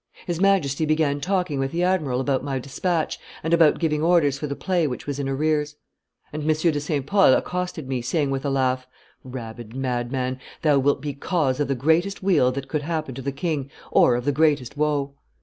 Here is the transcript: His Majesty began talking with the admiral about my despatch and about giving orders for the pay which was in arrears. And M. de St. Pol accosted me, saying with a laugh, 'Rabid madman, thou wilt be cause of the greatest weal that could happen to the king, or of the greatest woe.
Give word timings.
His 0.25 0.41
Majesty 0.41 0.83
began 0.87 1.21
talking 1.21 1.59
with 1.59 1.71
the 1.71 1.83
admiral 1.83 2.19
about 2.21 2.43
my 2.43 2.57
despatch 2.57 3.19
and 3.43 3.53
about 3.53 3.77
giving 3.77 4.01
orders 4.01 4.35
for 4.39 4.47
the 4.47 4.55
pay 4.55 4.87
which 4.87 5.05
was 5.05 5.19
in 5.19 5.29
arrears. 5.29 5.75
And 6.33 6.41
M. 6.41 6.47
de 6.47 6.79
St. 6.79 7.05
Pol 7.05 7.33
accosted 7.35 7.87
me, 7.87 8.01
saying 8.01 8.31
with 8.31 8.43
a 8.43 8.49
laugh, 8.49 8.87
'Rabid 9.23 9.75
madman, 9.75 10.39
thou 10.63 10.79
wilt 10.79 11.01
be 11.03 11.13
cause 11.13 11.59
of 11.59 11.67
the 11.67 11.75
greatest 11.75 12.23
weal 12.23 12.51
that 12.53 12.67
could 12.67 12.81
happen 12.81 13.13
to 13.13 13.21
the 13.21 13.31
king, 13.31 13.69
or 13.91 14.15
of 14.15 14.25
the 14.25 14.31
greatest 14.31 14.75
woe. 14.75 15.13